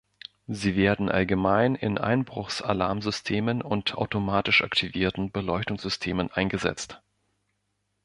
Sie 0.47 0.75
werden 0.75 1.09
allgemein 1.09 1.75
in 1.75 1.99
Einbruchs-Alarmsystemen 1.99 3.61
und 3.61 3.93
automatisch 3.99 4.63
aktivierten 4.63 5.31
Beleuchtungssystemen 5.31 6.31
eingesetzt. 6.31 7.03